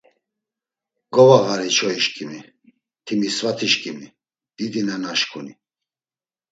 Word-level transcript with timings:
Govağari 1.13 1.69
çoyişǩimi, 1.77 2.39
Timisvatişǩimi, 3.05 4.07
didi 4.55 4.81
nenaşǩuni… 4.87 5.53